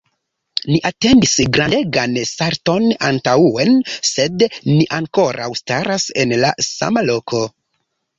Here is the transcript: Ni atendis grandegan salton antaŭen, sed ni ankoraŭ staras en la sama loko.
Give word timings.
Ni 0.67 0.77
atendis 0.89 1.33
grandegan 1.57 2.15
salton 2.29 2.87
antaŭen, 3.09 3.73
sed 4.13 4.47
ni 4.71 4.79
ankoraŭ 5.01 5.51
staras 5.61 6.07
en 6.25 6.35
la 6.45 6.51
sama 6.69 7.05
loko. 7.11 7.43